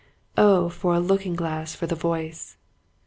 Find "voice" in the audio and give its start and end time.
1.93-2.57